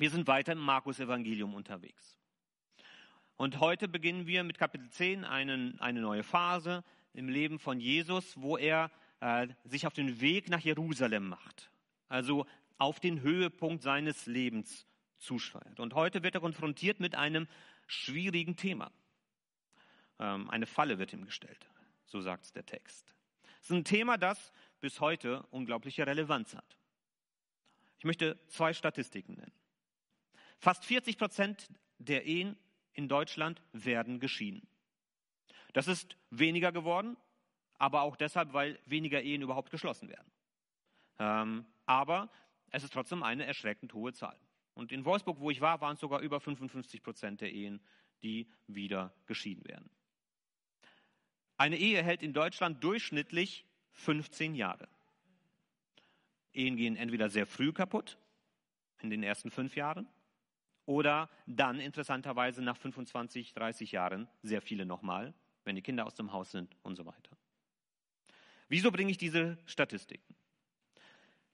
[0.00, 2.18] Wir sind weiter im Markus-Evangelium unterwegs.
[3.36, 8.40] Und heute beginnen wir mit Kapitel 10 einen, eine neue Phase im Leben von Jesus,
[8.40, 8.90] wo er
[9.20, 11.70] äh, sich auf den Weg nach Jerusalem macht.
[12.08, 12.46] Also
[12.78, 14.86] auf den Höhepunkt seines Lebens
[15.18, 15.78] zusteuert.
[15.80, 17.46] Und heute wird er konfrontiert mit einem
[17.86, 18.90] schwierigen Thema.
[20.18, 21.68] Ähm, eine Falle wird ihm gestellt,
[22.06, 23.14] so sagt es der Text.
[23.60, 26.78] Es ist ein Thema, das bis heute unglaubliche Relevanz hat.
[27.98, 29.59] Ich möchte zwei Statistiken nennen.
[30.60, 32.56] Fast 40 Prozent der Ehen
[32.92, 34.68] in Deutschland werden geschieden.
[35.72, 37.16] Das ist weniger geworden,
[37.78, 40.30] aber auch deshalb, weil weniger Ehen überhaupt geschlossen werden.
[41.18, 42.30] Ähm, aber
[42.70, 44.38] es ist trotzdem eine erschreckend hohe Zahl.
[44.74, 47.80] Und in Wolfsburg, wo ich war, waren es sogar über 55 Prozent der Ehen,
[48.22, 49.90] die wieder geschieden werden.
[51.56, 54.88] Eine Ehe hält in Deutschland durchschnittlich 15 Jahre.
[56.52, 58.18] Ehen gehen entweder sehr früh kaputt,
[59.00, 60.06] in den ersten fünf Jahren,
[60.90, 66.32] oder dann interessanterweise nach 25, 30 Jahren, sehr viele nochmal, wenn die Kinder aus dem
[66.32, 67.30] Haus sind und so weiter.
[68.66, 70.34] Wieso bringe ich diese Statistiken?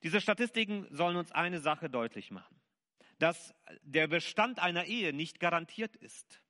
[0.02, 2.58] Diese Statistiken sollen uns eine Sache deutlich machen,
[3.18, 6.40] dass der Bestand einer Ehe nicht garantiert ist,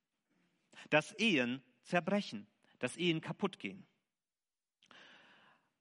[0.89, 2.47] dass Ehen zerbrechen,
[2.79, 3.85] dass Ehen kaputt gehen.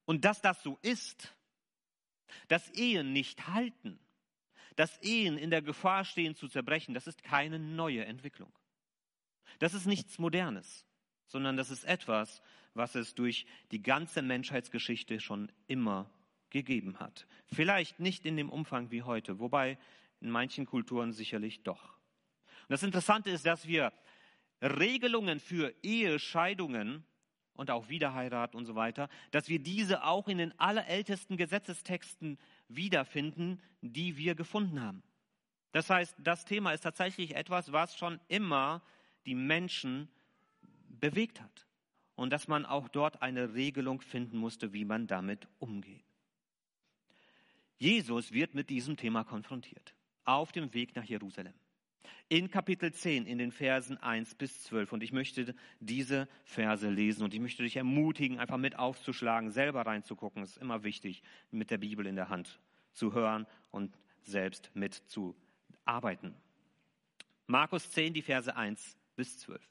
[0.06, 1.36] Und dass das so ist,
[2.48, 4.00] dass Ehen nicht halten,
[4.76, 8.52] dass Ehen in der Gefahr stehen zu zerbrechen, das ist keine neue Entwicklung.
[9.60, 10.86] Das ist nichts Modernes,
[11.28, 12.42] sondern das ist etwas,
[12.74, 16.10] was es durch die ganze Menschheitsgeschichte schon immer
[16.50, 17.28] gegeben hat.
[17.48, 19.78] Vielleicht nicht in dem Umfang wie heute, wobei
[20.22, 21.98] in manchen Kulturen sicherlich doch.
[22.68, 23.94] Und das Interessante ist, dass wir
[24.62, 27.06] Regelungen für Ehescheidungen
[27.54, 32.38] und auch Wiederheirat und so weiter, dass wir diese auch in den allerältesten Gesetzestexten
[32.68, 35.04] wiederfinden, die wir gefunden haben.
[35.72, 38.82] Das heißt, das Thema ist tatsächlich etwas, was schon immer
[39.26, 40.08] die Menschen
[40.88, 41.68] bewegt hat.
[42.16, 46.06] Und dass man auch dort eine Regelung finden musste, wie man damit umgeht.
[47.78, 51.54] Jesus wird mit diesem Thema konfrontiert, auf dem Weg nach Jerusalem
[52.28, 54.94] in Kapitel 10 in den Versen 1 bis 12.
[54.94, 59.86] Und ich möchte diese Verse lesen und ich möchte dich ermutigen, einfach mit aufzuschlagen, selber
[59.86, 60.42] reinzugucken.
[60.44, 62.60] Es ist immer wichtig, mit der Bibel in der Hand
[62.96, 66.36] zu hören und selbst mitzuarbeiten.
[67.48, 69.62] Markus 10, die Verse 1 bis 12.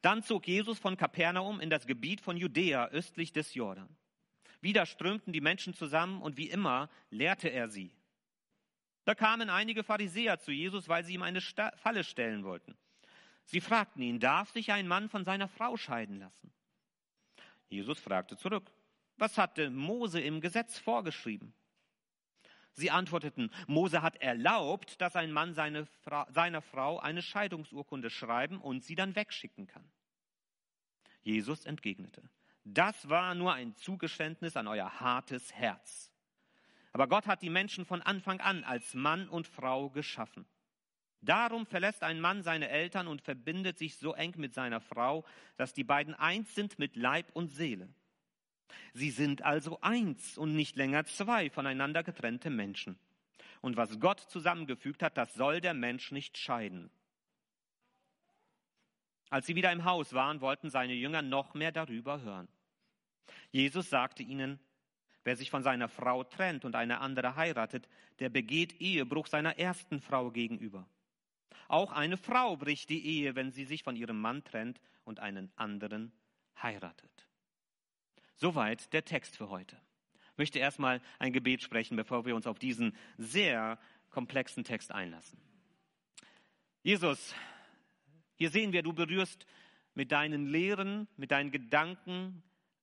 [0.00, 3.88] Dann zog Jesus von Kapernaum in das Gebiet von Judäa östlich des Jordan.
[4.60, 7.92] Wieder strömten die Menschen zusammen und wie immer lehrte er sie.
[9.04, 12.76] Da kamen einige Pharisäer zu Jesus, weil sie ihm eine Falle stellen wollten.
[13.44, 16.52] Sie fragten ihn, darf sich ein Mann von seiner Frau scheiden lassen?
[17.68, 18.72] Jesus fragte zurück,
[19.16, 21.54] was hatte Mose im Gesetz vorgeschrieben?
[22.78, 28.60] Sie antworteten, Mose hat erlaubt, dass ein Mann seine Fra seiner Frau eine Scheidungsurkunde schreiben
[28.60, 29.90] und sie dann wegschicken kann.
[31.22, 32.22] Jesus entgegnete,
[32.64, 36.12] das war nur ein Zugeständnis an euer hartes Herz.
[36.92, 40.46] Aber Gott hat die Menschen von Anfang an als Mann und Frau geschaffen.
[41.22, 45.24] Darum verlässt ein Mann seine Eltern und verbindet sich so eng mit seiner Frau,
[45.56, 47.88] dass die beiden eins sind mit Leib und Seele.
[48.92, 52.98] Sie sind also eins und nicht länger zwei voneinander getrennte Menschen.
[53.60, 56.90] Und was Gott zusammengefügt hat, das soll der Mensch nicht scheiden.
[59.28, 62.48] Als sie wieder im Haus waren, wollten seine Jünger noch mehr darüber hören.
[63.50, 64.60] Jesus sagte ihnen,
[65.26, 67.88] Wer sich von seiner Frau trennt und eine andere heiratet,
[68.20, 70.88] der begeht Ehebruch seiner ersten Frau gegenüber.
[71.66, 75.50] Auch eine Frau bricht die Ehe, wenn sie sich von ihrem Mann trennt und einen
[75.56, 76.12] anderen
[76.62, 77.25] heiratet.
[78.36, 79.80] Soweit der Text für heute.
[80.32, 83.78] Ich möchte erstmal ein Gebet sprechen, bevor wir uns auf diesen sehr
[84.10, 85.40] komplexen Text einlassen.
[86.82, 87.34] Jesus,
[88.36, 89.46] hier sehen wir, du berührst
[89.94, 92.42] mit deinen Lehren, mit deinen Gedanken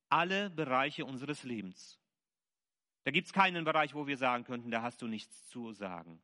[0.10, 2.00] alle Bereiche unseres Lebens.
[3.04, 6.20] Da gibt es keinen Bereich, wo wir sagen könnten, da hast du nichts zu sagen.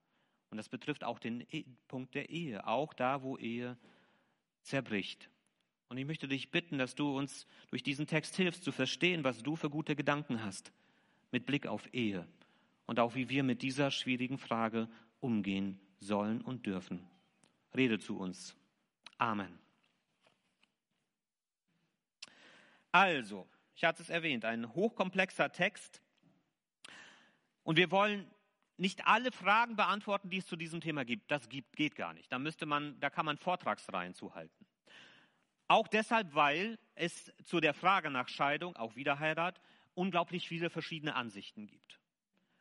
[0.50, 3.78] Und das betrifft auch den e Punkt der Ehe, auch da, wo Ehe
[4.64, 5.30] zerbricht.
[5.90, 9.42] Und ich möchte dich bitten, dass du uns durch diesen Text hilfst zu verstehen, was
[9.42, 10.72] du für gute Gedanken hast
[11.32, 12.28] mit Blick auf Ehe
[12.86, 14.88] und auch wie wir mit dieser schwierigen Frage
[15.20, 17.08] umgehen sollen und dürfen.
[17.76, 18.56] Rede zu uns.
[19.18, 19.60] Amen.
[22.92, 26.02] Also, ich hatte es erwähnt, ein hochkomplexer Text,
[27.70, 28.26] und wir wollen
[28.78, 31.30] nicht alle Fragen beantworten, die es zu diesem Thema gibt.
[31.30, 32.32] Das gibt, geht gar nicht.
[32.32, 34.66] Da müsste man, da kann man Vortragsreihen zuhalten.
[35.70, 39.62] Auch deshalb, weil es zu der Frage nach Scheidung, auch Wiederheirat,
[39.94, 42.00] unglaublich viele verschiedene Ansichten gibt.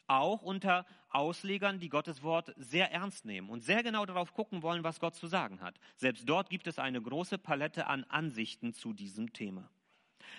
[0.09, 4.83] auch unter Auslegern, die Gottes Wort sehr ernst nehmen und sehr genau darauf gucken wollen,
[4.83, 5.79] was Gott zu sagen hat.
[5.97, 9.71] Selbst dort gibt es eine große Palette an Ansichten zu diesem Thema.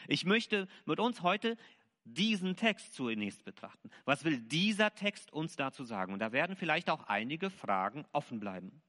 [0.07, 1.55] Ich möchte mit uns heute
[2.03, 3.89] diesen Text zunächst betrachten.
[4.05, 6.13] Was will dieser Text uns dazu sagen?
[6.13, 8.81] Und da werden vielleicht auch einige Fragen offen bleiben.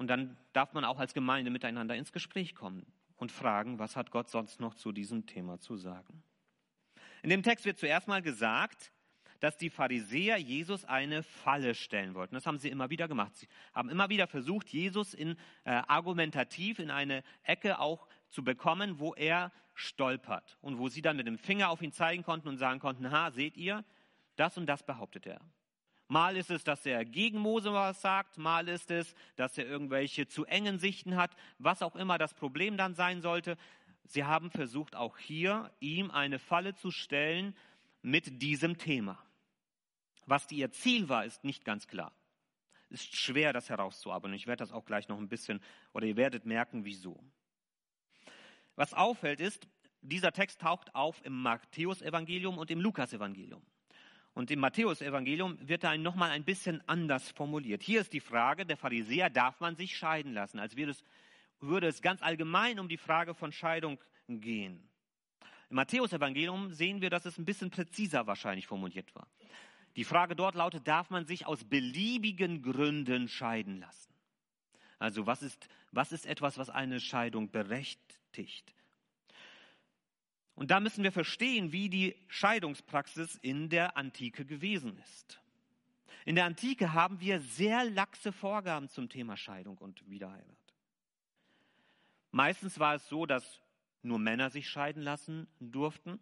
[0.00, 2.86] Und dann darf man auch als Gemeinde miteinander ins Gespräch kommen
[3.16, 6.22] und fragen, was hat Gott sonst noch zu diesem Thema zu sagen.
[7.22, 8.92] In dem Text wird zuerst mal gesagt,
[9.40, 12.34] dass die Pharisäer Jesus eine Falle stellen wollten.
[12.34, 13.36] Das haben sie immer wieder gemacht.
[13.36, 19.00] Sie haben immer wieder versucht, Jesus in, äh, argumentativ in eine Ecke auch zu bekommen,
[19.00, 22.56] wo er stolpert und wo sie dann mit dem Finger auf ihn zeigen konnten und
[22.56, 23.84] sagen konnten, ha, seht ihr,
[24.36, 25.42] das und das behauptet er.
[26.10, 30.26] Mal ist es, dass er gegen Mose was sagt, mal ist es, dass er irgendwelche
[30.26, 33.56] zu engen Sichten hat, was auch immer das Problem dann sein sollte.
[34.06, 37.54] Sie haben versucht, auch hier ihm eine Falle zu stellen
[38.02, 39.24] mit diesem Thema.
[40.26, 42.12] Was die ihr Ziel war, ist nicht ganz klar.
[42.88, 44.34] Ist schwer, das herauszuarbeiten.
[44.34, 45.62] Ich werde das auch gleich noch ein bisschen,
[45.92, 47.22] oder ihr werdet merken, wieso.
[48.74, 49.68] Was auffällt ist,
[50.00, 53.64] dieser Text taucht auf im Matthäusevangelium und im Lukasevangelium.
[54.40, 57.82] Und im Matthäusevangelium wird er nochmal ein bisschen anders formuliert.
[57.82, 60.58] Hier ist die Frage der Pharisäer, darf man sich scheiden lassen?
[60.58, 61.04] Als würde es,
[61.60, 63.98] würde es ganz allgemein um die Frage von Scheidung
[64.28, 64.88] gehen.
[65.68, 69.28] Im Matthäusevangelium sehen wir, dass es ein bisschen präziser wahrscheinlich formuliert war.
[69.96, 74.14] Die Frage dort lautet, darf man sich aus beliebigen Gründen scheiden lassen?
[74.98, 78.72] Also was ist, was ist etwas, was eine Scheidung berechtigt?
[80.60, 85.40] Und da müssen wir verstehen, wie die Scheidungspraxis in der Antike gewesen ist.
[86.26, 90.74] In der Antike haben wir sehr laxe Vorgaben zum Thema Scheidung und Wiederheirat.
[92.30, 93.62] Meistens war es so, dass
[94.02, 96.20] nur Männer sich scheiden lassen durften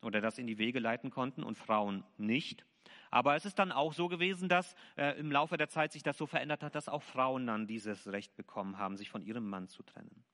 [0.00, 2.64] oder das in die Wege leiten konnten und Frauen nicht.
[3.10, 6.16] Aber es ist dann auch so gewesen, dass äh, im Laufe der Zeit sich das
[6.16, 9.68] so verändert hat, dass auch Frauen dann dieses Recht bekommen haben, sich von ihrem Mann
[9.68, 10.24] zu trennen.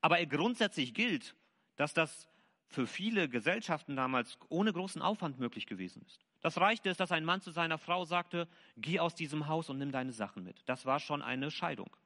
[0.00, 1.36] Aber grundsätzlich gilt,
[1.78, 2.28] dass das
[2.66, 6.26] für viele Gesellschaften damals ohne großen Aufwand möglich gewesen ist.
[6.42, 8.46] Das reichte es, dass ein Mann zu seiner Frau sagte,
[8.76, 10.62] geh aus diesem Haus und nimm deine Sachen mit.
[10.66, 11.96] Das war schon eine Scheidung.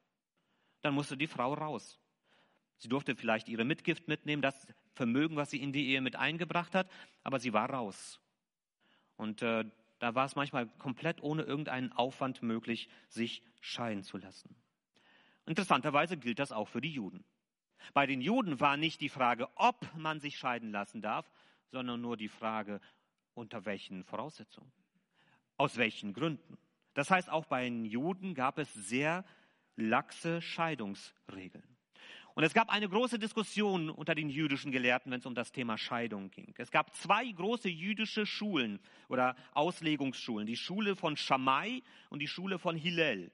[0.83, 1.99] Dann musste die Frau raus.
[2.77, 6.75] Sie durfte vielleicht ihre Mitgift mitnehmen, das Vermögen, was sie in die Ehe mit eingebracht
[6.75, 6.91] hat,
[7.25, 8.21] aber sie war raus.
[9.17, 9.65] Und äh,
[9.99, 14.55] da war es manchmal komplett ohne irgendeinen Aufwand möglich, sich scheiden zu lassen.
[15.47, 17.25] Interessanterweise gilt das auch für die Juden.
[17.95, 21.31] Bei den Juden war nicht die Frage, ob man sich scheiden lassen darf,
[21.71, 22.81] sondern nur die Frage,
[23.35, 24.73] unter welchen Voraussetzungen,
[25.57, 26.59] aus welchen Gründen.
[26.95, 29.25] Das heißt, auch bei den Juden gab es sehr
[29.77, 31.65] laxe Scheidungsregeln.
[32.35, 35.77] Und es gab eine große Diskussion unter den jüdischen Gelehrten, wenn es um das Thema
[35.77, 36.55] Scheidung ging.
[36.57, 42.59] Es gab zwei große jüdische Schulen oder Auslegungsschulen, die Schule von Shammai und die Schule
[42.59, 43.33] von Hillel.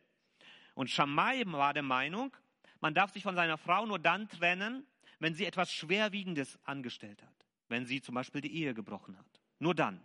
[0.74, 2.36] Und Shammai war der Meinung,
[2.80, 4.86] man darf sich von seiner Frau nur dann trennen,
[5.18, 7.46] wenn sie etwas Schwerwiegendes angestellt hat.
[7.68, 9.40] Wenn sie zum Beispiel die Ehe gebrochen hat.
[9.58, 10.00] Nur dann.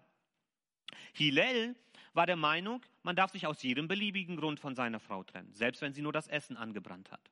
[1.14, 1.76] Hillel
[2.14, 5.82] war der Meinung, man darf sich aus jedem beliebigen Grund von seiner Frau trennen, selbst
[5.82, 7.32] wenn sie nur das Essen angebrannt hat.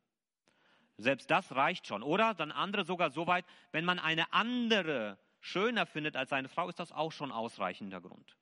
[0.97, 2.03] Selbst das reicht schon.
[2.03, 6.69] Oder dann andere sogar so weit, wenn man eine andere schöner findet als seine Frau,
[6.69, 8.37] ist das auch schon ausreichender Grund.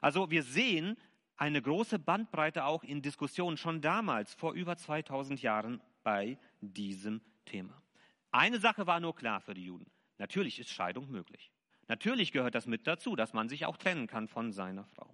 [0.00, 0.96] Also wir sehen,
[1.42, 7.82] eine große Bandbreite auch in Diskussionen schon damals, vor über 2000 Jahren, bei diesem Thema.
[8.30, 9.90] Eine Sache war nur klar für die Juden.
[10.18, 11.50] Natürlich ist Scheidung möglich.
[11.88, 15.12] Natürlich gehört das mit dazu, dass man sich auch trennen kann von seiner Frau.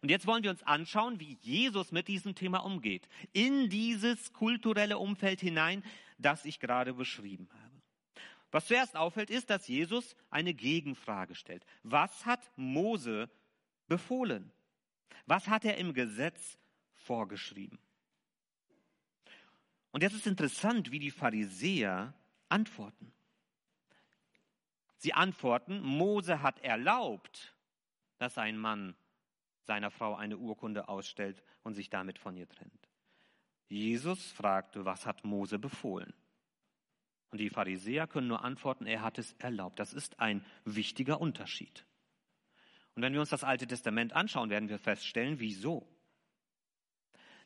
[0.00, 3.10] Und jetzt wollen wir uns anschauen, wie Jesus mit diesem Thema umgeht.
[3.34, 5.84] In dieses kulturelle Umfeld hinein,
[6.16, 7.82] das ich gerade beschrieben habe.
[8.52, 11.66] Was zuerst auffällt, ist, dass Jesus eine Gegenfrage stellt.
[11.82, 13.28] Was hat Mose
[13.86, 14.50] befohlen?
[15.26, 16.58] Was hat er im Gesetz
[16.94, 17.78] vorgeschrieben?
[19.90, 22.14] Und jetzt ist interessant, wie die Pharisäer
[22.48, 23.12] antworten.
[24.96, 27.54] Sie antworten, Mose hat erlaubt,
[28.18, 28.96] dass ein Mann
[29.62, 32.88] seiner Frau eine Urkunde ausstellt und sich damit von ihr trennt.
[33.68, 36.12] Jesus fragte, was hat Mose befohlen?
[37.30, 39.78] Und die Pharisäer können nur antworten, er hat es erlaubt.
[39.78, 41.84] Das ist ein wichtiger Unterschied.
[42.98, 45.86] Und wenn wir uns das Alte Testament anschauen, werden wir feststellen, wieso.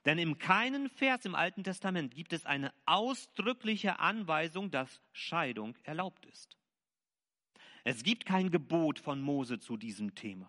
[0.06, 6.24] Denn in keinem Vers im Alten Testament gibt es eine ausdrückliche Anweisung, dass Scheidung erlaubt
[6.24, 6.56] ist.
[7.84, 10.48] Es gibt kein Gebot von Mose zu diesem Thema.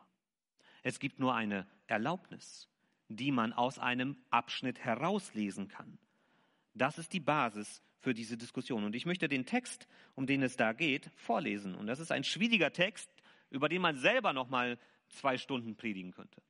[0.84, 2.70] Es gibt nur eine Erlaubnis,
[3.10, 5.98] die man aus einem Abschnitt herauslesen kann.
[6.76, 8.86] Das ist die Basis für diese Diskussion.
[8.86, 11.76] Und ich möchte den Text, um den es da geht, vorlesen.
[11.76, 13.14] Und das ist ein schwieriger Text,
[13.50, 14.80] über den man selber noch mal
[15.14, 16.42] zwei Stunden predigen könnte.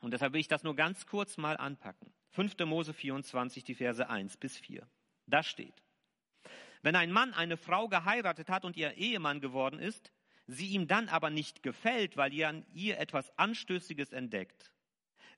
[0.00, 2.12] Und deshalb will ich das nur ganz kurz mal anpacken.
[2.30, 2.58] 5.
[2.60, 4.86] Mose 24, die Verse 1 bis 4.
[5.26, 5.82] Da steht,
[6.82, 10.12] wenn ein Mann eine Frau geheiratet hat und ihr Ehemann geworden ist,
[10.46, 14.72] sie ihm dann aber nicht gefällt, weil ihr an ihr etwas Anstößiges entdeckt,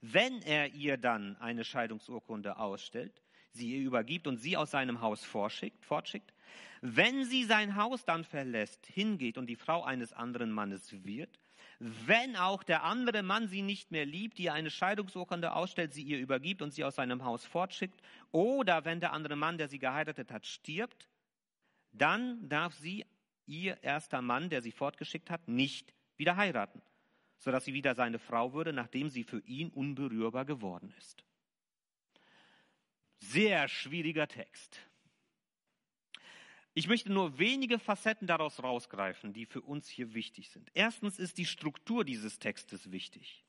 [0.01, 5.25] wenn er ihr dann eine Scheidungsurkunde ausstellt, sie ihr übergibt und sie aus seinem Haus
[5.25, 6.33] fortschickt, fortschickt,
[6.81, 11.39] wenn sie sein Haus dann verlässt, hingeht und die Frau eines anderen Mannes wird,
[12.07, 16.21] wenn auch der andere Mann sie nicht mehr liebt, die eine Scheidungsurkunde ausstellt, sie ihr
[16.21, 20.31] übergibt und sie aus seinem Haus fortschickt, oder wenn der andere Mann, der sie geheiratet
[20.31, 21.09] hat, stirbt,
[21.91, 23.05] dann darf sie
[23.47, 26.81] ihr erster Mann, der sie fortgeschickt hat, nicht wieder heiraten,
[27.39, 31.25] sodass sie wieder seine Frau würde, nachdem sie für ihn unberührbar geworden ist.
[33.19, 34.79] Sehr schwieriger Text.
[36.75, 40.71] Ich möchte nur wenige Facetten daraus rausgreifen, die für uns hier wichtig sind.
[40.75, 43.45] Erstens ist die Struktur dieses Textes wichtig.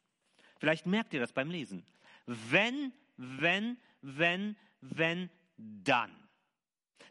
[0.60, 1.86] Vielleicht merkt ihr das beim Lesen.
[2.26, 6.12] Wenn, wenn, wenn, wenn, dann.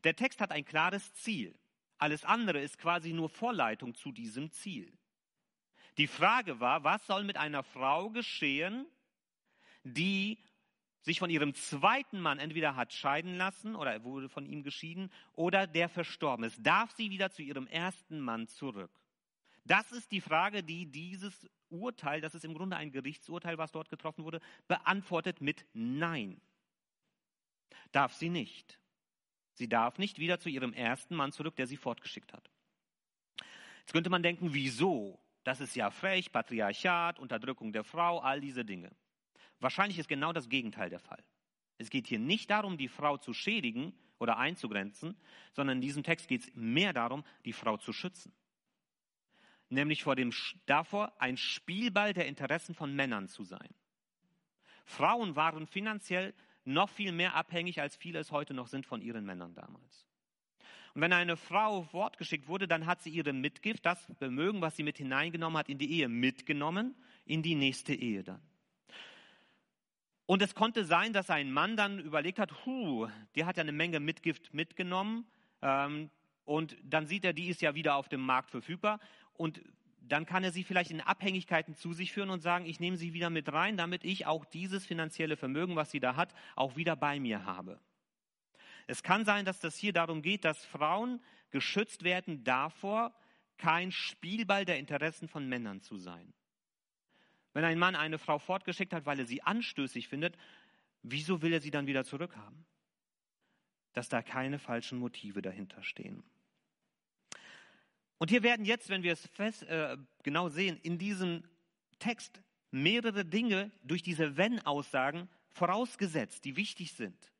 [0.04, 1.54] Der Text hat ein klares Ziel.
[1.96, 4.92] Alles andere ist quasi nur Vorleitung zu diesem Ziel.
[5.98, 8.86] Die Frage war, was soll mit einer Frau geschehen,
[9.84, 10.38] die
[11.02, 15.66] sich von ihrem zweiten Mann entweder hat scheiden lassen oder wurde von ihm geschieden oder
[15.66, 16.64] der verstorben ist.
[16.64, 18.90] Darf sie wieder zu ihrem ersten Mann zurück?
[19.64, 23.88] Das ist die Frage, die dieses Urteil, das ist im Grunde ein Gerichtsurteil, was dort
[23.88, 26.40] getroffen wurde, beantwortet mit Nein.
[27.90, 28.78] Darf sie nicht.
[29.54, 32.50] Sie darf nicht wieder zu ihrem ersten Mann zurück, der sie fortgeschickt hat.
[33.80, 35.18] Jetzt könnte man denken, wieso?
[35.44, 38.90] Das ist ja frech, Patriarchat, Unterdrückung der Frau, all diese Dinge.
[39.62, 41.22] Wahrscheinlich ist genau das Gegenteil der Fall.
[41.78, 45.16] Es geht hier nicht darum, die Frau zu schädigen oder einzugrenzen,
[45.52, 48.32] sondern in diesem Text geht es mehr darum, die Frau zu schützen.
[49.68, 50.32] Nämlich vor dem,
[50.66, 53.68] davor, ein Spielball der Interessen von Männern zu sein.
[54.84, 59.24] Frauen waren finanziell noch viel mehr abhängig, als viele es heute noch sind von ihren
[59.24, 60.08] Männern damals.
[60.94, 64.82] Und wenn eine Frau fortgeschickt wurde, dann hat sie ihre Mitgift, das Vermögen, was sie
[64.82, 68.42] mit hineingenommen hat, in die Ehe mitgenommen, in die nächste Ehe dann.
[70.26, 73.72] Und es konnte sein, dass ein Mann dann überlegt hat, hu, der hat ja eine
[73.72, 75.26] Menge Mitgift mitgenommen.
[75.60, 76.10] Ähm,
[76.44, 79.00] und dann sieht er, die ist ja wieder auf dem Markt verfügbar.
[79.34, 79.62] Und
[80.00, 83.12] dann kann er sie vielleicht in Abhängigkeiten zu sich führen und sagen, ich nehme sie
[83.12, 86.96] wieder mit rein, damit ich auch dieses finanzielle Vermögen, was sie da hat, auch wieder
[86.96, 87.80] bei mir habe.
[88.86, 93.14] Es kann sein, dass das hier darum geht, dass Frauen geschützt werden davor,
[93.58, 96.32] kein Spielball der Interessen von Männern zu sein.
[97.52, 100.36] Wenn ein Mann eine Frau fortgeschickt hat, weil er sie anstößig findet,
[101.02, 102.64] wieso will er sie dann wieder zurückhaben?
[103.92, 106.22] Dass da keine falschen Motive dahinter stehen.
[108.18, 111.42] Und hier werden jetzt, wenn wir es fest, äh, genau sehen, in diesem
[111.98, 112.40] Text
[112.70, 117.32] mehrere Dinge durch diese Wenn-Aussagen vorausgesetzt, die wichtig sind.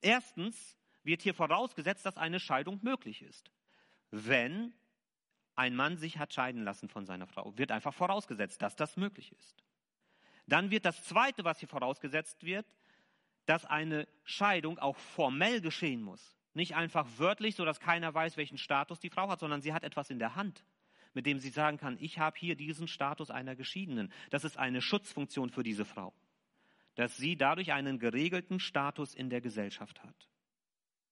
[0.00, 3.50] Erstens wird hier vorausgesetzt, dass eine Scheidung möglich ist.
[4.10, 4.72] Wenn
[5.60, 9.30] ein Mann sich hat scheiden lassen von seiner Frau, wird einfach vorausgesetzt, dass das möglich
[9.32, 9.62] ist.
[10.46, 12.64] Dann wird das Zweite, was hier vorausgesetzt wird,
[13.44, 16.38] dass eine Scheidung auch formell geschehen muss.
[16.54, 20.08] Nicht einfach wörtlich, sodass keiner weiß, welchen Status die Frau hat, sondern sie hat etwas
[20.08, 20.64] in der Hand,
[21.12, 24.10] mit dem sie sagen kann, ich habe hier diesen Status einer Geschiedenen.
[24.30, 26.14] Das ist eine Schutzfunktion für diese Frau,
[26.94, 30.30] dass sie dadurch einen geregelten Status in der Gesellschaft hat.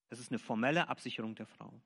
[0.08, 1.82] Das ist eine formelle Absicherung der Frau.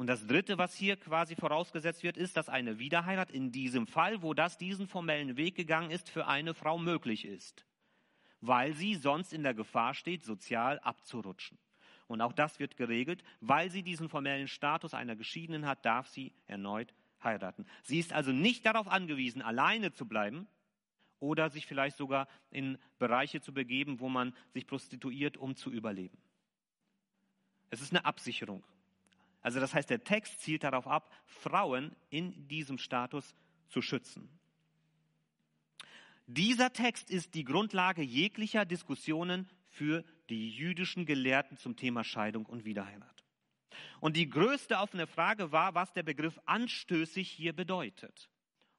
[0.00, 4.22] Und das Dritte, was hier quasi vorausgesetzt wird, ist, dass eine Wiederheirat in diesem Fall,
[4.22, 7.66] wo das diesen formellen Weg gegangen ist, für eine Frau möglich ist,
[8.40, 11.58] weil sie sonst in der Gefahr steht, sozial abzurutschen.
[12.06, 16.32] Und auch das wird geregelt, weil sie diesen formellen Status einer Geschiedenen hat, darf sie
[16.46, 17.66] erneut heiraten.
[17.82, 20.48] Sie ist also nicht darauf angewiesen, alleine zu bleiben
[21.18, 26.16] oder sich vielleicht sogar in Bereiche zu begeben, wo man sich prostituiert, um zu überleben.
[27.68, 28.64] Es ist eine Absicherung.
[29.42, 33.34] Also das heißt, der Text zielt darauf ab, Frauen in diesem Status
[33.68, 34.28] zu schützen.
[36.26, 42.64] Dieser Text ist die Grundlage jeglicher Diskussionen für die jüdischen Gelehrten zum Thema Scheidung und
[42.64, 43.24] Wiederheirat.
[44.00, 48.28] Und die größte offene Frage war, was der Begriff anstößig hier bedeutet.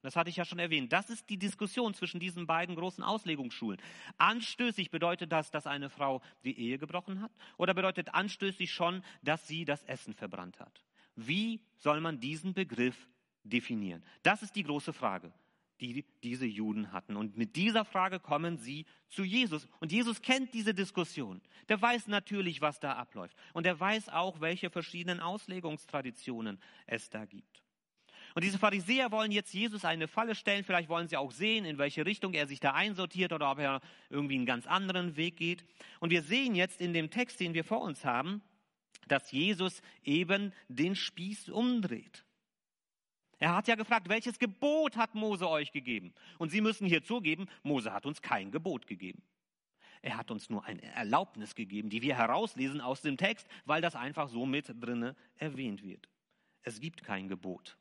[0.02, 0.92] Das hatte ich ja schon erwähnt.
[0.92, 3.80] Das ist die Diskussion zwischen diesen beiden großen Auslegungsschulen.
[4.18, 7.32] Anstößig bedeutet das, dass eine Frau die Ehe gebrochen hat?
[7.58, 10.84] Oder bedeutet anstößig schon, dass sie das Essen verbrannt hat?
[11.16, 13.08] Wie soll man diesen Begriff
[13.44, 14.04] definieren?
[14.24, 15.32] Das ist die große Frage,
[15.82, 17.16] die diese Juden hatten.
[17.16, 19.68] Und mit dieser Frage kommen sie zu Jesus.
[19.80, 21.42] Und Jesus kennt diese Diskussion.
[21.70, 23.36] Der weiß natürlich, was da abläuft.
[23.54, 27.62] Und er weiß auch, welche verschiedenen Auslegungstraditionen es da gibt.
[28.34, 30.64] Und diese Pharisäer wollen jetzt Jesus eine Falle stellen.
[30.64, 33.82] Vielleicht wollen sie auch sehen, in welche Richtung er sich da einsortiert oder ob er
[34.10, 35.66] irgendwie einen ganz anderen Weg geht.
[36.00, 38.42] Und wir sehen jetzt in dem Text, den wir vor uns haben,
[39.08, 42.24] dass Jesus eben den Spieß umdreht.
[43.40, 46.14] Er hat ja gefragt, welches Gebot hat Mose euch gegeben?
[46.38, 49.24] Und Sie müssen hier zugeben, Mose hat uns kein Gebot gegeben.
[50.04, 53.96] Er hat uns nur eine Erlaubnis gegeben, die wir herauslesen aus dem Text, weil das
[53.96, 56.08] einfach so mit drinne erwähnt wird.
[56.64, 57.78] Es gibt kein Gebot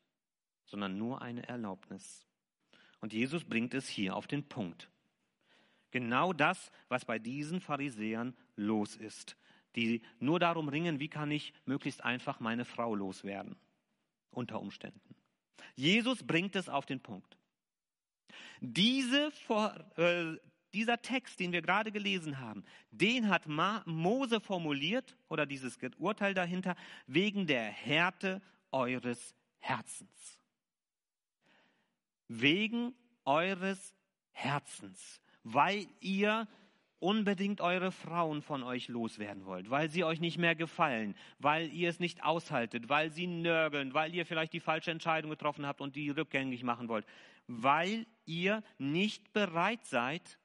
[0.71, 2.27] sondern nur eine Erlaubnis.
[3.01, 4.89] Und Jesus bringt es hier auf den Punkt.
[5.91, 9.37] Genau das, was bei diesen Pharisäern los ist,
[9.75, 13.57] die nur darum ringen, wie kann ich möglichst einfach meine Frau loswerden,
[14.31, 15.17] unter Umständen.
[15.75, 17.37] Jesus bringt es auf den Punkt.
[18.61, 19.33] Diese,
[19.97, 20.37] äh,
[20.73, 23.49] dieser Text, den wir gerade gelesen haben, den hat
[23.87, 30.40] Mose formuliert, oder dieses Urteil dahinter, wegen der Härte eures Herzens
[32.31, 32.95] wegen
[33.25, 33.95] eures
[34.31, 36.47] Herzens, weil ihr
[37.01, 41.89] unbedingt eure Frauen von euch loswerden wollt, weil sie euch nicht mehr gefallen, weil ihr
[41.89, 45.97] es nicht aushaltet, weil sie nörgeln, weil ihr vielleicht die falsche Entscheidung getroffen habt und
[45.97, 47.07] die rückgängig machen wollt,
[47.49, 50.39] weil ihr nicht bereit seid,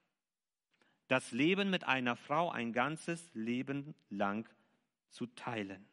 [1.08, 4.50] das Leben mit einer Frau ein ganzes Leben lang
[5.12, 5.86] zu teilen.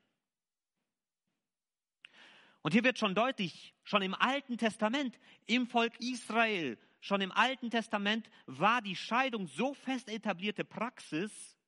[2.63, 7.71] Und hier wird schon deutlich, schon im Alten Testament, im Volk Israel, schon im Alten
[7.71, 11.59] Testament war die Scheidung so fest etablierte Praxis,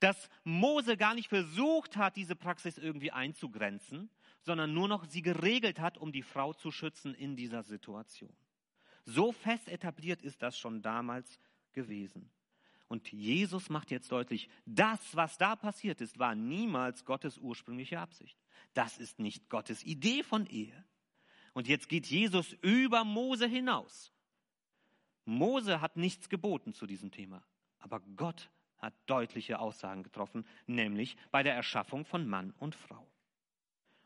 [0.00, 5.78] dass Mose gar nicht versucht hat, diese Praxis irgendwie einzugrenzen, sondern nur noch sie geregelt
[5.78, 8.34] hat, um die Frau zu schützen in dieser Situation.
[9.04, 11.38] So fest etabliert ist das schon damals
[11.72, 12.30] gewesen.
[12.92, 18.36] Und Jesus macht jetzt deutlich, das, was da passiert ist, war niemals Gottes ursprüngliche Absicht.
[18.74, 20.84] Das ist nicht Gottes Idee von Ehe.
[21.54, 24.12] Und jetzt geht Jesus über Mose hinaus.
[25.24, 27.42] Mose hat nichts geboten zu diesem Thema,
[27.78, 33.10] aber Gott hat deutliche Aussagen getroffen, nämlich bei der Erschaffung von Mann und Frau.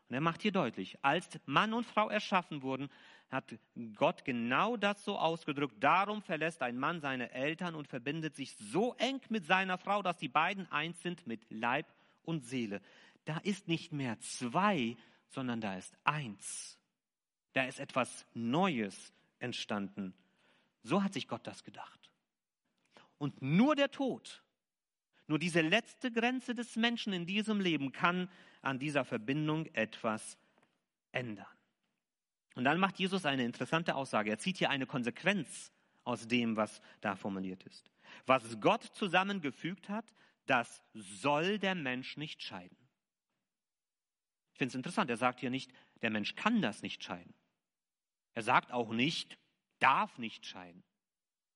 [0.07, 2.89] Und er macht hier deutlich, als Mann und Frau erschaffen wurden,
[3.29, 3.55] hat
[3.95, 5.75] Gott genau das so ausgedrückt.
[5.79, 10.17] Darum verlässt ein Mann seine Eltern und verbindet sich so eng mit seiner Frau, dass
[10.17, 11.87] die beiden eins sind mit Leib
[12.23, 12.81] und Seele.
[13.25, 14.95] Da ist nicht mehr zwei,
[15.27, 16.79] sondern da ist eins.
[17.53, 20.13] Da ist etwas Neues entstanden.
[20.83, 22.09] So hat sich Gott das gedacht.
[23.17, 24.41] Und nur der Tod,
[25.27, 28.29] nur diese letzte Grenze des Menschen in diesem Leben kann
[28.61, 30.37] an dieser Verbindung etwas
[31.11, 31.56] ändern.
[32.57, 34.31] Und dann macht Jesus eine interessante Aussage.
[34.31, 35.71] Er zieht hier eine Konsequenz
[36.03, 37.91] aus dem, was da formuliert ist.
[38.25, 40.11] Was Gott zusammengefügt hat,
[40.47, 42.75] das soll der Mensch nicht scheiden.
[44.53, 47.35] Ich finde es interessant, er sagt hier nicht, der Mensch kann das nicht scheiden.
[48.33, 49.37] Er sagt auch nicht,
[49.77, 50.83] darf nicht scheiden.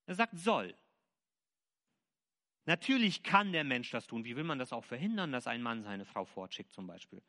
[0.06, 0.76] Er sagt soll.
[2.66, 4.24] Natürlich kann der Mensch das tun.
[4.24, 7.24] Wie will man das auch verhindern, dass ein Mann seine Frau fortschickt zum Beispiel?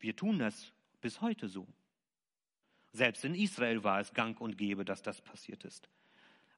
[0.00, 1.68] Wir tun das bis heute so.
[2.98, 5.88] Selbst in Israel war es gang und gäbe, dass das passiert ist.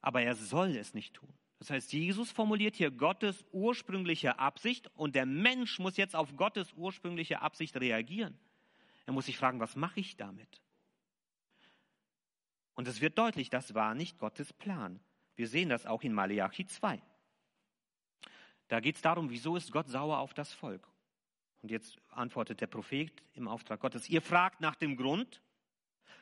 [0.01, 1.31] Aber er soll es nicht tun.
[1.59, 6.73] Das heißt, Jesus formuliert hier Gottes ursprüngliche Absicht und der Mensch muss jetzt auf Gottes
[6.73, 8.39] ursprüngliche Absicht reagieren.
[9.05, 10.63] Er muss sich fragen, was mache ich damit?
[12.73, 14.99] Und es wird deutlich, das war nicht Gottes Plan.
[15.35, 17.03] Wir sehen das auch in Malachi 2.
[18.67, 20.87] Da geht es darum, wieso ist Gott sauer auf das Volk?
[21.61, 25.43] Und jetzt antwortet der Prophet im Auftrag Gottes, ihr fragt nach dem Grund,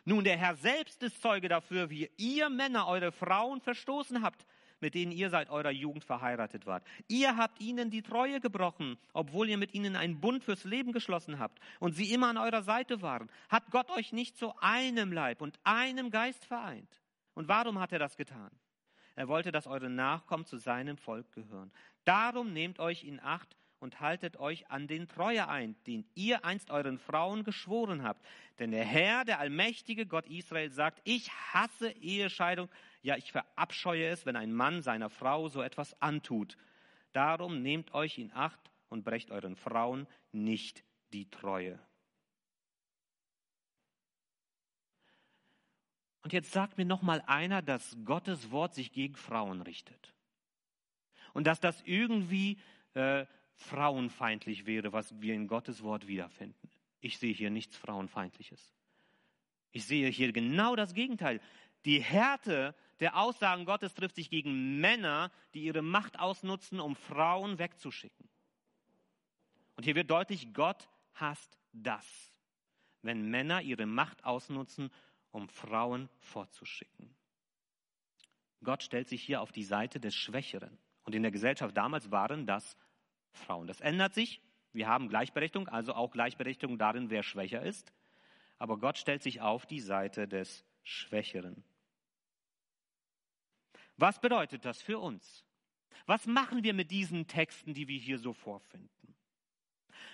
[0.05, 4.45] nun, der Herr selbst ist Zeuge dafür, wie ihr Männer eure Frauen verstoßen habt,
[4.81, 6.85] mit denen ihr seit eurer Jugend verheiratet wart.
[7.07, 11.39] Ihr habt ihnen die Treue gebrochen, obwohl ihr mit ihnen einen Bund fürs Leben geschlossen
[11.39, 13.29] habt und sie immer an eurer Seite waren.
[13.49, 17.01] Hat Gott euch nicht zu einem Leib und einem Geist vereint?
[17.33, 18.51] Und warum hat er das getan?
[19.15, 21.71] Er wollte, dass eure Nachkommen zu seinem Volk gehören.
[22.05, 26.69] Darum nehmt euch in Acht und haltet euch an den Treue ein, den ihr einst
[26.69, 28.25] euren Frauen geschworen habt.
[28.59, 32.69] Denn der Herr, der allmächtige Gott Israel sagt, ich hasse Ehescheidung,
[33.01, 36.57] ja ich verabscheue es, wenn ein Mann seiner Frau so etwas antut.
[37.13, 41.79] Darum nehmt euch in Acht und brecht euren Frauen nicht die Treue.
[46.21, 50.13] Und jetzt sagt mir noch mal einer, dass Gottes Wort sich gegen Frauen richtet.
[51.33, 52.59] Und dass das irgendwie
[52.93, 53.25] äh,
[53.59, 56.69] frauenfeindlich wäre, was wir in Gottes Wort wiederfinden.
[57.01, 58.73] Ich sehe hier nichts Frauenfeindliches.
[59.71, 61.39] Ich sehe hier genau das Gegenteil.
[61.85, 67.59] Die Härte der Aussagen Gottes trifft sich gegen Männer, die ihre Macht ausnutzen, um Frauen
[67.59, 68.27] wegzuschicken.
[69.75, 72.31] Und hier wird deutlich, Gott hasst das.
[73.01, 74.91] wenn Männer ihre Macht ausnutzen,
[75.31, 77.15] um Frauen vorzuschicken.
[78.63, 80.77] Gott stellt sich hier auf die Seite des Schwächeren.
[81.03, 82.75] Und in der Gesellschaft damals waren das
[83.31, 83.67] Frauen.
[83.67, 84.41] Das ändert sich.
[84.71, 87.91] Wir haben Gleichberechtigung, also auch Gleichberechtigung darin, wer schwächer ist.
[88.57, 91.63] Aber Gott stellt sich auf die Seite des Schwächeren.
[93.97, 95.45] Was bedeutet das für uns?
[96.05, 99.15] Was machen wir mit diesen Texten, die wir hier so vorfinden?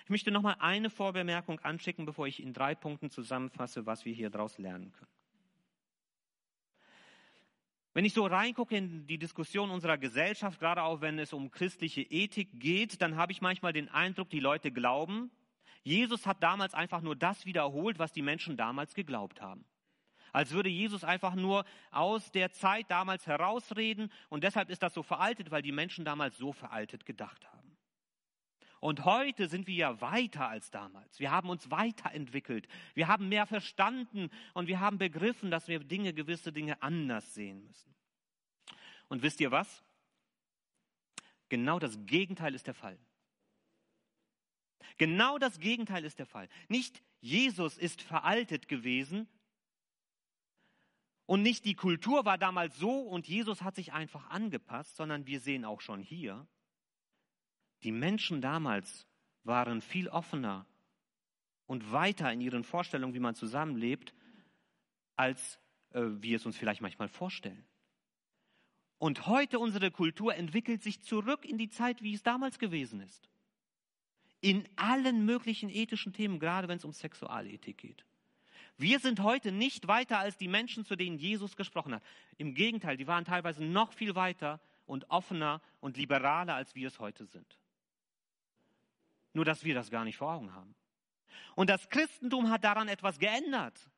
[0.04, 4.12] Ich möchte noch mal eine Vorbemerkung anschicken, bevor ich in drei Punkten zusammenfasse, was wir
[4.12, 5.15] hier daraus lernen können.
[7.96, 12.02] Wenn ich so reingucke in die Diskussion unserer Gesellschaft, gerade auch wenn es um christliche
[12.02, 15.30] Ethik geht, dann habe ich manchmal den Eindruck, die Leute glauben,
[15.82, 19.64] Jesus hat damals einfach nur das wiederholt, was die Menschen damals geglaubt haben
[20.32, 25.02] als würde Jesus einfach nur aus der Zeit damals herausreden und deshalb ist das so
[25.02, 27.65] veraltet, weil die Menschen damals so veraltet gedacht haben.
[28.80, 31.18] Und heute sind wir ja weiter als damals.
[31.18, 32.68] Wir haben uns weiterentwickelt.
[32.94, 37.64] Wir haben mehr verstanden und wir haben begriffen, dass wir Dinge, gewisse Dinge anders sehen
[37.64, 37.94] müssen.
[39.08, 39.84] Und wisst ihr was?
[41.48, 42.98] Genau das Gegenteil ist der Fall.
[44.98, 46.48] Genau das Gegenteil ist der Fall.
[46.68, 49.28] Nicht Jesus ist veraltet gewesen,
[51.26, 55.40] und nicht die Kultur war damals so und Jesus hat sich einfach angepasst, sondern wir
[55.40, 56.46] sehen auch schon hier,
[57.86, 59.06] die Menschen damals
[59.44, 60.66] waren viel offener
[61.66, 64.12] und weiter in ihren Vorstellungen, wie man zusammenlebt,
[65.14, 65.60] als
[65.92, 67.64] äh, wir es uns vielleicht manchmal vorstellen.
[68.98, 73.28] Und heute unsere Kultur entwickelt sich zurück in die Zeit, wie es damals gewesen ist.
[74.40, 78.04] In allen möglichen ethischen Themen, gerade wenn es um Sexualethik geht.
[78.78, 82.02] Wir sind heute nicht weiter als die Menschen, zu denen Jesus gesprochen hat.
[82.36, 86.98] Im Gegenteil, die waren teilweise noch viel weiter und offener und liberaler, als wir es
[86.98, 87.58] heute sind.
[89.36, 90.74] Nur dass wir das gar nicht vor Augen haben.
[91.56, 93.90] Und das Christentum hat daran etwas geändert.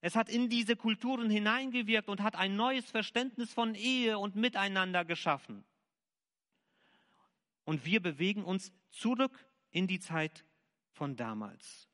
[0.00, 5.04] Es hat in diese Kulturen hineingewirkt und hat ein neues Verständnis von Ehe und Miteinander
[5.04, 5.64] geschaffen.
[7.64, 10.44] Und wir bewegen uns zurück in die Zeit
[10.92, 11.88] von damals.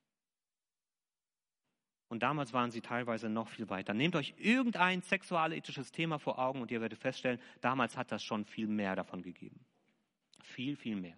[2.08, 3.94] Und damals waren sie teilweise noch viel weiter.
[3.94, 8.44] Nehmt euch irgendein sexualethisches Thema vor Augen und ihr werdet feststellen, damals hat das schon
[8.44, 9.64] viel mehr davon gegeben.
[10.42, 11.16] Viel, viel mehr.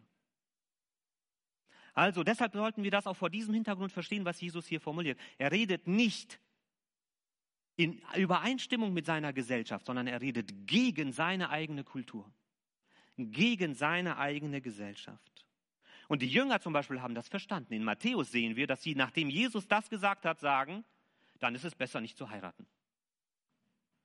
[1.94, 5.18] Also deshalb sollten wir das auch vor diesem Hintergrund verstehen, was Jesus hier formuliert.
[5.38, 6.40] Er redet nicht
[7.76, 12.33] in Übereinstimmung mit seiner Gesellschaft, sondern er redet gegen seine eigene Kultur,
[13.16, 15.46] gegen seine eigene Gesellschaft.
[16.09, 17.72] Und die Jünger zum Beispiel haben das verstanden.
[17.72, 20.85] In Matthäus sehen wir, dass sie, nachdem Jesus das gesagt hat, sagen,
[21.38, 22.66] dann ist es besser nicht zu heiraten.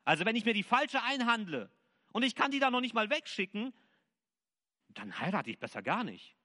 [0.06, 1.70] Also wenn ich mir die falsche einhandle
[2.14, 3.74] und ich kann die da noch nicht mal wegschicken,
[4.90, 6.37] dann heirate ich besser gar nicht.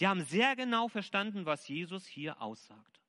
[0.00, 3.00] Die haben sehr genau verstanden, was Jesus hier aussagt.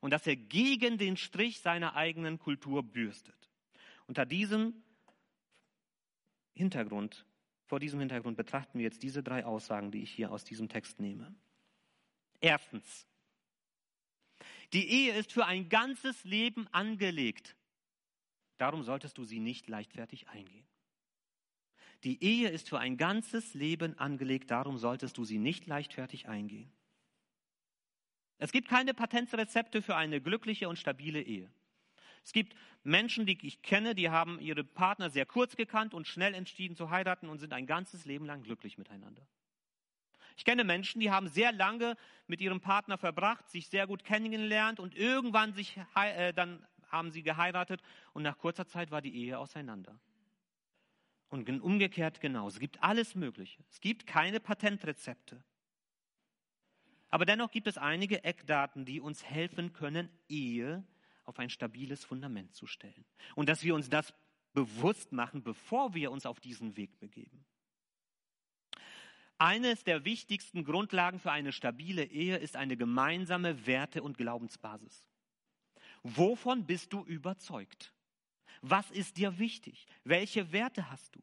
[0.00, 3.50] Und dass er gegen den Strich seiner eigenen Kultur bürstet.
[4.06, 4.82] Unter diesem
[6.54, 7.24] Hintergrund
[7.72, 11.00] vor diesem Hintergrund betrachten wir jetzt diese drei Aussagen, die ich hier aus diesem Text
[11.00, 11.34] nehme.
[12.38, 13.06] Erstens,
[14.74, 17.56] die Ehe ist für ein ganzes Leben angelegt.
[18.58, 20.66] Darum solltest du sie nicht leichtfertig eingehen.
[22.04, 26.72] Die Ehe ist für ein ganzes Leben angelegt, darum solltest du sie nicht leichtfertig eingehen.
[28.38, 31.48] Es gibt keine Patentrezepte für eine glückliche und stabile Ehe.
[32.24, 36.34] Es gibt Menschen, die ich kenne, die haben ihre Partner sehr kurz gekannt und schnell
[36.34, 39.26] entschieden zu heiraten und sind ein ganzes Leben lang glücklich miteinander.
[40.36, 44.80] Ich kenne Menschen, die haben sehr lange mit ihrem Partner verbracht, sich sehr gut kennengelernt
[44.80, 47.80] und irgendwann sich, äh, dann haben sie geheiratet
[48.12, 49.98] und nach kurzer Zeit war die Ehe auseinander.
[51.32, 52.56] Und umgekehrt genauso.
[52.56, 53.64] Es gibt alles Mögliche.
[53.70, 55.42] Es gibt keine Patentrezepte.
[57.08, 60.84] Aber dennoch gibt es einige Eckdaten, die uns helfen können, Ehe
[61.24, 63.06] auf ein stabiles Fundament zu stellen.
[63.34, 64.12] Und dass wir uns das
[64.52, 67.46] bewusst machen, bevor wir uns auf diesen Weg begeben.
[69.38, 75.08] Eines der wichtigsten Grundlagen für eine stabile Ehe ist eine gemeinsame Werte- und Glaubensbasis.
[76.02, 77.94] Wovon bist du überzeugt?
[78.62, 79.86] Was ist dir wichtig?
[80.04, 81.20] Welche Werte hast du?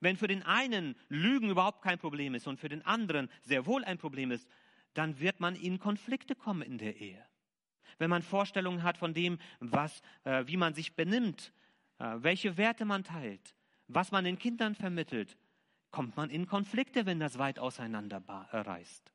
[0.00, 3.84] Wenn für den einen Lügen überhaupt kein Problem ist und für den anderen sehr wohl
[3.84, 4.48] ein Problem ist,
[4.94, 7.24] dann wird man in Konflikte kommen in der Ehe
[8.00, 11.52] wenn man Vorstellungen hat von dem, was, äh, wie man sich benimmt,
[11.98, 13.54] äh, welche Werte man teilt,
[13.88, 15.36] was man den Kindern vermittelt,
[15.90, 19.12] kommt man in Konflikte, wenn das weit auseinander reißt.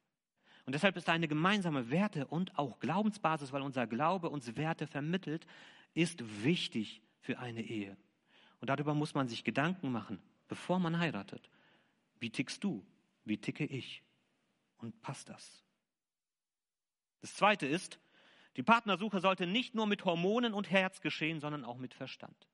[0.66, 5.48] Und deshalb ist eine gemeinsame Werte- und auch Glaubensbasis, weil unser Glaube uns Werte vermittelt,
[5.94, 7.98] ist wichtig für eine Ehe.
[8.62, 11.50] Und darüber muss man sich Gedanken machen, bevor man heiratet.
[12.20, 12.86] Wie tickst du?
[13.26, 14.04] Wie ticke ich?
[14.78, 15.64] Und passt das?
[17.22, 18.00] Das Zweite ist,
[18.58, 22.48] Die Partnersuche sollte nicht nur mit Hormonen und Herz geschehen, sondern auch mit Verstand.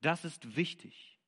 [0.00, 1.20] Das ist wichtig.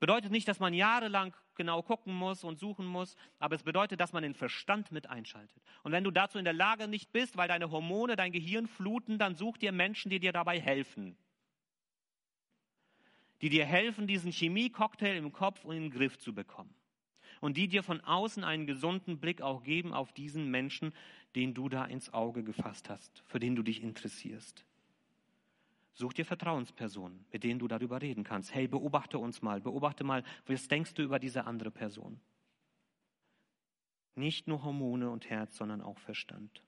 [0.00, 4.12] Bedeutet nicht, dass man jahrelang genau gucken muss und suchen muss, aber es bedeutet, dass
[4.12, 5.62] man den Verstand mit einschaltet.
[5.82, 9.18] Und wenn du dazu in der Lage nicht bist, weil deine Hormone dein Gehirn fluten,
[9.18, 11.16] dann such dir Menschen, die dir dabei helfen.
[13.40, 16.74] Die dir helfen, diesen Chemiecocktail im Kopf und in den Griff zu bekommen.
[17.40, 20.94] Und die dir von außen einen gesunden Blick auch geben auf diesen Menschen,
[21.34, 24.64] den du da ins Auge gefasst hast, für den du dich interessierst.
[25.94, 28.52] Such dir Vertrauenspersonen, mit denen du darüber reden kannst.
[28.52, 32.20] Hey, beobachte uns mal, beobachte mal, was denkst du über diese andere Person?
[34.16, 36.62] Nicht nur Hormone und Herz, sondern auch Verstand.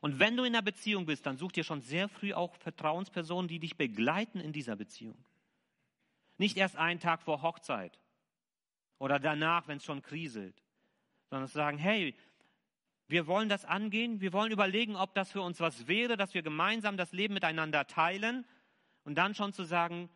[0.00, 3.48] Und wenn du in einer Beziehung bist, dann such dir schon sehr früh auch Vertrauenspersonen,
[3.48, 5.24] die dich begleiten in dieser Beziehung.
[6.36, 7.98] Nicht erst einen Tag vor Hochzeit
[8.98, 10.62] oder danach, wenn es schon kriselt,
[11.30, 12.14] sondern sagen, hey,
[13.08, 14.20] wir wollen das angehen.
[14.20, 17.86] Wir wollen überlegen, ob das für uns was wäre, dass wir gemeinsam das Leben miteinander
[17.86, 18.44] teilen.
[19.04, 20.10] Und dann schon zu sagen,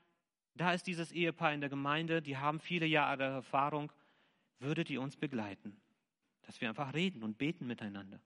[0.55, 3.91] da ist dieses Ehepaar in der Gemeinde, die haben viele Jahre Erfahrung.
[4.59, 5.81] Würdet ihr uns begleiten?
[6.43, 8.21] Dass wir einfach reden und beten miteinander.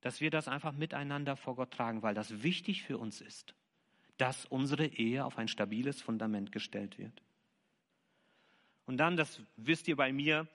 [0.00, 3.54] Dass wir das einfach miteinander vor Gott tragen, weil das wichtig für uns ist,
[4.16, 7.22] dass unsere Ehe auf ein stabiles Fundament gestellt wird.
[8.86, 10.48] Und dann, das wisst ihr bei mir,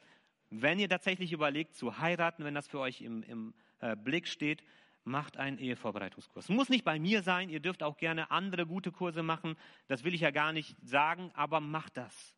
[0.51, 4.63] wenn ihr tatsächlich überlegt zu heiraten, wenn das für euch im, im äh, Blick steht,
[5.03, 6.49] macht einen Ehevorbereitungskurs.
[6.49, 9.55] Muss nicht bei mir sein, ihr dürft auch gerne andere gute Kurse machen,
[9.87, 12.35] das will ich ja gar nicht sagen, aber macht das.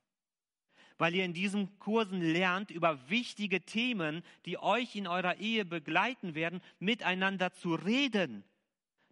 [0.97, 6.36] Weil ihr in diesen Kursen lernt, über wichtige Themen, die euch in eurer Ehe begleiten
[6.36, 8.43] werden, miteinander zu reden.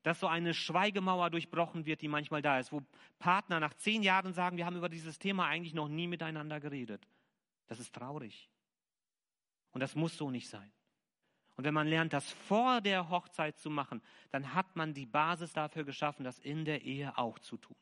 [0.03, 2.81] Dass so eine Schweigemauer durchbrochen wird, die manchmal da ist, wo
[3.17, 7.07] Partner nach zehn Jahren sagen, wir haben über dieses Thema eigentlich noch nie miteinander geredet.
[7.67, 8.49] Das ist traurig.
[9.71, 10.71] Und das muss so nicht sein.
[11.55, 15.53] Und wenn man lernt, das vor der Hochzeit zu machen, dann hat man die Basis
[15.53, 17.75] dafür geschaffen, das in der Ehe auch zu tun.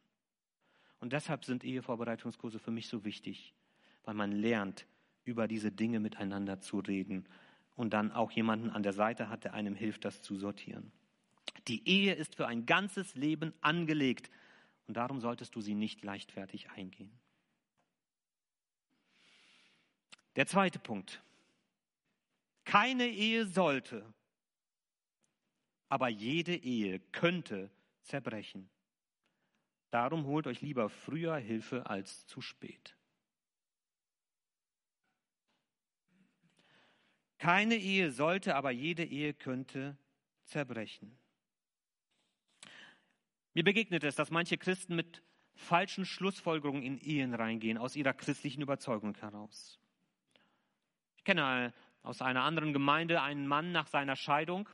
[1.00, 3.54] Und deshalb sind Ehevorbereitungskurse für mich so wichtig,
[4.04, 4.86] weil man lernt,
[5.24, 7.28] über diese Dinge miteinander zu reden
[7.76, 10.92] und dann auch jemanden an der Seite hat, der einem hilft, das zu sortieren.
[11.68, 14.30] Die Ehe ist für ein ganzes Leben angelegt
[14.88, 17.12] und darum solltest du sie nicht leichtfertig eingehen.
[20.36, 21.22] Der zweite Punkt.
[22.70, 24.06] Keine Ehe sollte,
[25.88, 27.72] aber jede Ehe könnte
[28.04, 28.70] zerbrechen.
[29.90, 32.96] Darum holt euch lieber früher Hilfe als zu spät.
[37.40, 39.98] Keine Ehe sollte, aber jede Ehe könnte
[40.44, 41.18] zerbrechen.
[43.56, 45.24] Mir begegnet es, dass manche Christen mit
[45.56, 49.80] falschen Schlussfolgerungen in Ehen reingehen, aus ihrer christlichen Überzeugung heraus.
[51.18, 54.70] Ich kenne aus einer anderen Gemeinde einen Mann nach seiner Scheidung,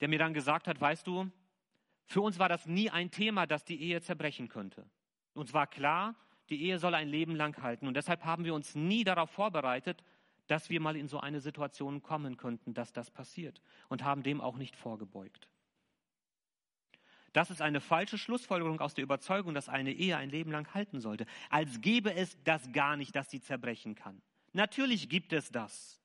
[0.00, 1.30] der mir dann gesagt hat, weißt du,
[2.06, 4.88] für uns war das nie ein Thema, dass die Ehe zerbrechen könnte.
[5.34, 6.14] Uns war klar,
[6.48, 7.86] die Ehe soll ein Leben lang halten.
[7.86, 10.02] Und deshalb haben wir uns nie darauf vorbereitet,
[10.46, 13.60] dass wir mal in so eine Situation kommen könnten, dass das passiert.
[13.88, 15.48] Und haben dem auch nicht vorgebeugt.
[17.32, 21.00] Das ist eine falsche Schlussfolgerung aus der Überzeugung, dass eine Ehe ein Leben lang halten
[21.00, 21.26] sollte.
[21.50, 24.22] Als gäbe es das gar nicht, dass sie zerbrechen kann.
[24.56, 26.00] Natürlich gibt es das.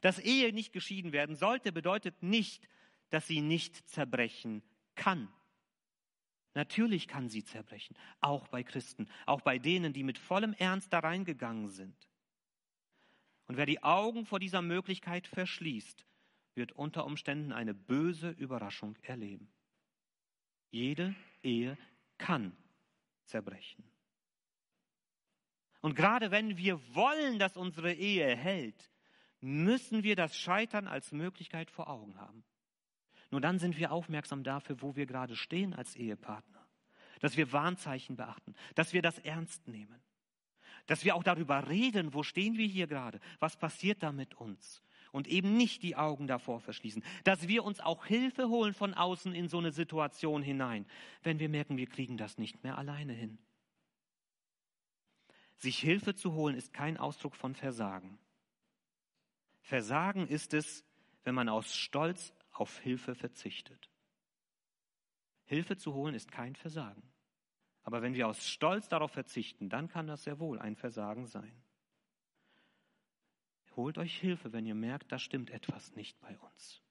[0.00, 2.66] Dass Ehe nicht geschieden werden sollte, bedeutet nicht,
[3.10, 4.62] dass sie nicht zerbrechen
[4.94, 5.28] kann.
[6.54, 11.00] Natürlich kann sie zerbrechen, auch bei Christen, auch bei denen, die mit vollem Ernst da
[11.00, 12.08] reingegangen sind.
[13.48, 16.06] Und wer die Augen vor dieser Möglichkeit verschließt,
[16.54, 19.52] wird unter Umständen eine böse Überraschung erleben.
[20.70, 21.76] Jede Ehe
[22.16, 22.56] kann
[23.26, 23.84] zerbrechen.
[25.86, 28.90] Und gerade wenn wir wollen, dass unsere Ehe hält,
[29.40, 32.42] müssen wir das Scheitern als Möglichkeit vor Augen haben.
[33.30, 36.66] Nur dann sind wir aufmerksam dafür, wo wir gerade stehen als Ehepartner.
[37.20, 40.02] Dass wir Warnzeichen beachten, dass wir das ernst nehmen.
[40.86, 44.82] Dass wir auch darüber reden, wo stehen wir hier gerade, was passiert da mit uns.
[45.12, 47.04] Und eben nicht die Augen davor verschließen.
[47.22, 50.84] Dass wir uns auch Hilfe holen von außen in so eine Situation hinein,
[51.22, 53.38] wenn wir merken, wir kriegen das nicht mehr alleine hin.
[55.56, 58.18] Sich Hilfe zu holen ist kein Ausdruck von Versagen.
[59.60, 60.84] Versagen ist es,
[61.24, 63.90] wenn man aus Stolz auf Hilfe verzichtet.
[65.44, 67.02] Hilfe zu holen ist kein Versagen.
[67.82, 71.62] Aber wenn wir aus Stolz darauf verzichten, dann kann das sehr wohl ein Versagen sein.
[73.76, 76.82] Holt euch Hilfe, wenn ihr merkt, da stimmt etwas nicht bei uns.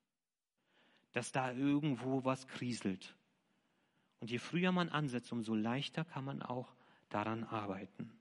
[1.14, 3.16] Dass da irgendwo was kriselt.
[4.20, 6.76] Und je früher man ansetzt, umso leichter kann man auch
[7.10, 8.15] daran arbeiten.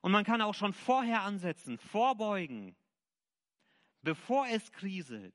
[0.00, 2.74] Und man kann auch schon vorher ansetzen, vorbeugen.
[4.02, 5.34] bevor es kriselt,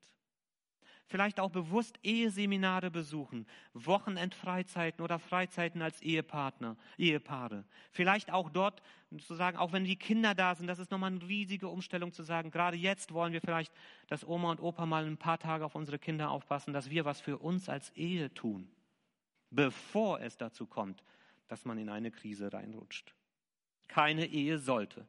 [1.07, 7.63] vielleicht auch bewusst Eheseminare besuchen, Wochenendfreizeiten oder Freizeiten als Ehepartner, Ehepaare.
[7.91, 8.81] Vielleicht auch dort
[9.19, 12.23] zu sagen, auch wenn die Kinder da sind, das ist nochmal eine riesige Umstellung zu
[12.23, 13.71] sagen, gerade jetzt wollen wir vielleicht,
[14.07, 17.21] dass Oma und Opa mal ein paar Tage auf unsere Kinder aufpassen, dass wir was
[17.21, 18.67] für uns als Ehe tun,
[19.51, 21.03] bevor es dazu kommt,
[21.47, 23.13] dass man in eine Krise reinrutscht.
[23.87, 25.07] Keine Ehe sollte,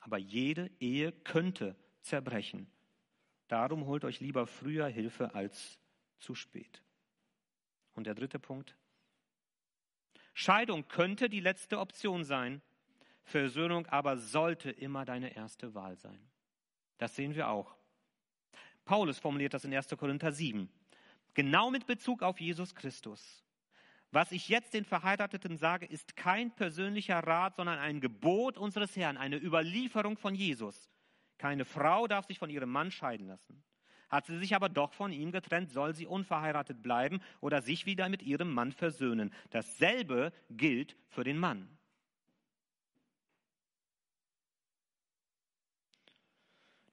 [0.00, 2.70] aber jede Ehe könnte zerbrechen
[3.50, 5.80] Darum holt euch lieber früher Hilfe als
[6.20, 6.84] zu spät.
[7.94, 8.76] Und der dritte Punkt.
[10.34, 12.62] Scheidung könnte die letzte Option sein,
[13.24, 16.30] Versöhnung aber sollte immer deine erste Wahl sein.
[16.98, 17.76] Das sehen wir auch.
[18.84, 19.88] Paulus formuliert das in 1.
[19.98, 20.70] Korinther 7.
[21.34, 23.42] Genau mit Bezug auf Jesus Christus.
[24.12, 29.16] Was ich jetzt den Verheirateten sage, ist kein persönlicher Rat, sondern ein Gebot unseres Herrn,
[29.16, 30.90] eine Überlieferung von Jesus.
[31.38, 33.62] Keine Frau darf sich von ihrem Mann scheiden lassen.
[34.08, 38.08] Hat sie sich aber doch von ihm getrennt, soll sie unverheiratet bleiben oder sich wieder
[38.08, 39.32] mit ihrem Mann versöhnen.
[39.50, 41.68] Dasselbe gilt für den Mann.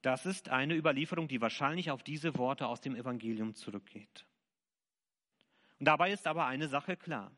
[0.03, 4.27] Das ist eine Überlieferung, die wahrscheinlich auf diese Worte aus dem Evangelium zurückgeht.
[5.80, 7.32] Und dabei ist aber eine Sache klar.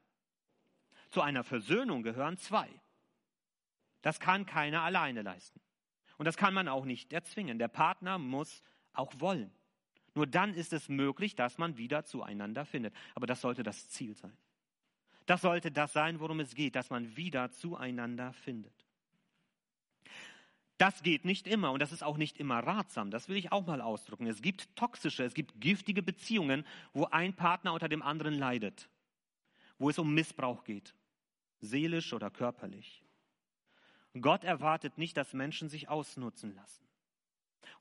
[1.09, 2.69] Zu einer Versöhnung gehören zwei.
[4.01, 5.59] Das kann keiner alleine leisten.
[6.17, 7.59] Und das kann man auch nicht erzwingen.
[7.59, 8.61] Der Partner muss
[8.93, 9.51] auch wollen.
[10.15, 12.93] Nur dann ist es möglich, dass man wieder zueinander findet.
[13.15, 14.37] Aber das sollte das Ziel sein.
[15.25, 18.78] Das sollte das sein, worum es geht, dass man wieder zueinander findet.
[20.79, 23.11] Das geht nicht immer und das ist auch nicht immer ratsam.
[23.11, 24.27] Das will ich auch mal ausdrücken.
[24.27, 28.89] Es gibt toxische, es gibt giftige Beziehungen, wo ein Partner unter dem anderen leidet,
[29.77, 30.95] wo es um Missbrauch geht,
[31.59, 33.03] seelisch oder körperlich.
[34.21, 36.85] Gott erwartet nicht, dass Menschen sich ausnutzen lassen.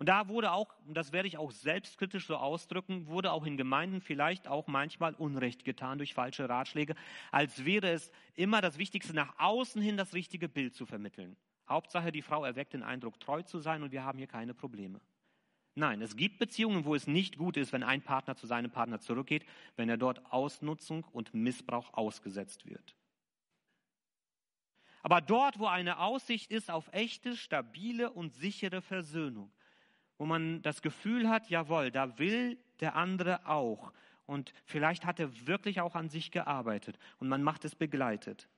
[0.00, 3.56] Und da wurde auch, und das werde ich auch selbstkritisch so ausdrücken, wurde auch in
[3.56, 6.96] Gemeinden vielleicht auch manchmal Unrecht getan durch falsche Ratschläge,
[7.30, 11.36] als wäre es immer das Wichtigste, nach außen hin das richtige Bild zu vermitteln.
[11.68, 15.00] Hauptsache, die Frau erweckt den Eindruck, treu zu sein und wir haben hier keine Probleme.
[15.74, 18.98] Nein, es gibt Beziehungen, wo es nicht gut ist, wenn ein Partner zu seinem Partner
[18.98, 22.96] zurückgeht, wenn er dort Ausnutzung und Missbrauch ausgesetzt wird.
[25.02, 29.52] Aber dort, wo eine Aussicht ist auf echte, stabile und sichere Versöhnung,
[30.18, 33.92] wo man das Gefühl hat, jawohl, da will der andere auch.
[34.26, 38.48] Und vielleicht hat er wirklich auch an sich gearbeitet und man macht es begleitet.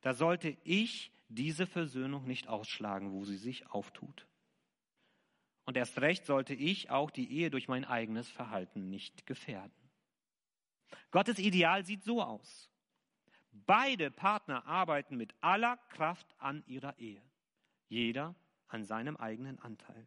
[0.00, 4.26] Da sollte ich diese Versöhnung nicht ausschlagen, wo sie sich auftut.
[5.64, 9.72] Und erst recht sollte ich auch die Ehe durch mein eigenes Verhalten nicht gefährden.
[11.10, 12.70] Gottes Ideal sieht so aus.
[13.52, 17.22] Beide Partner arbeiten mit aller Kraft an ihrer Ehe.
[17.88, 18.34] Jeder
[18.68, 20.06] an seinem eigenen Anteil.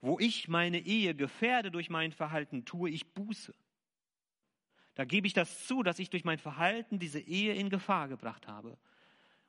[0.00, 3.54] Wo ich meine Ehe gefährde durch mein Verhalten, tue ich Buße.
[4.94, 8.48] Da gebe ich das zu, dass ich durch mein Verhalten diese Ehe in Gefahr gebracht
[8.48, 8.76] habe.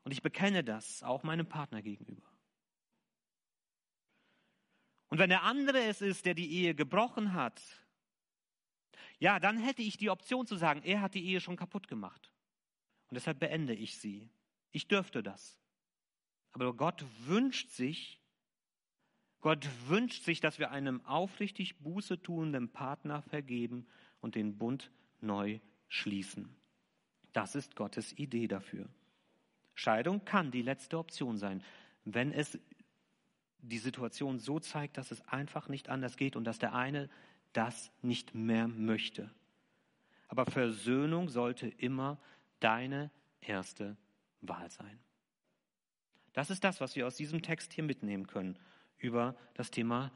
[0.03, 2.27] Und ich bekenne das auch meinem Partner gegenüber.
[5.09, 7.61] Und wenn der andere es ist, der die Ehe gebrochen hat,
[9.19, 12.33] ja, dann hätte ich die Option zu sagen, er hat die Ehe schon kaputt gemacht.
[13.09, 14.29] Und deshalb beende ich sie.
[14.71, 15.59] Ich dürfte das.
[16.51, 18.19] Aber Gott wünscht sich,
[19.39, 23.85] Gott wünscht sich, dass wir einem aufrichtig Buße tuenden Partner vergeben
[24.19, 26.55] und den Bund neu schließen.
[27.33, 28.89] Das ist Gottes Idee dafür.
[29.75, 31.63] Scheidung kann die letzte Option sein,
[32.05, 32.59] wenn es
[33.59, 37.09] die Situation so zeigt, dass es einfach nicht anders geht und dass der eine
[37.53, 39.31] das nicht mehr möchte.
[40.27, 42.19] Aber Versöhnung sollte immer
[42.59, 43.97] deine erste
[44.41, 44.99] Wahl sein.
[46.33, 48.57] Das ist das, was wir aus diesem Text hier mitnehmen können
[48.97, 50.11] über das Thema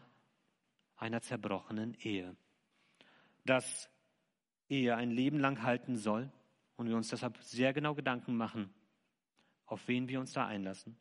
[0.96, 2.36] einer zerbrochenen Ehe.
[3.46, 3.90] Dass
[4.68, 6.32] Ehe ein Leben lang halten soll
[6.76, 8.74] und wir uns deshalb sehr genau Gedanken machen,
[9.68, 10.98] auf wen wir uns da einlassen.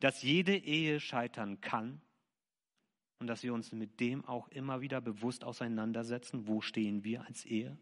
[0.00, 2.00] Dass jede Ehe scheitern kann
[3.18, 7.44] und dass wir uns mit dem auch immer wieder bewusst auseinandersetzen, wo stehen wir als
[7.44, 7.76] Ehe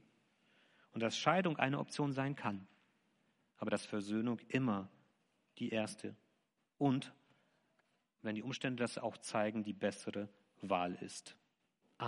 [0.93, 2.67] und dass Scheidung eine Option sein kann,
[3.59, 4.89] aber dass Versöhnung immer
[5.59, 6.17] die erste
[6.79, 7.13] und,
[8.23, 10.29] wenn die Umstände das auch zeigen, die bessere
[10.63, 11.37] Wahl ist.